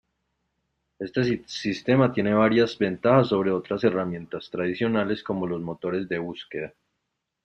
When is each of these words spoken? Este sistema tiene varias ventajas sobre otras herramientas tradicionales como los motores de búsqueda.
Este 0.97 1.43
sistema 1.45 2.11
tiene 2.11 2.33
varias 2.33 2.75
ventajas 2.75 3.27
sobre 3.27 3.51
otras 3.51 3.83
herramientas 3.83 4.49
tradicionales 4.49 5.21
como 5.21 5.45
los 5.45 5.61
motores 5.61 6.09
de 6.09 6.17
búsqueda. 6.17 6.73